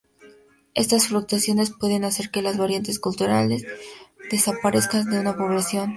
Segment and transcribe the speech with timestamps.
[0.73, 3.63] Estas fluctuaciones pueden hacer que las variantes culturales
[4.31, 5.89] desaparezcan de una población.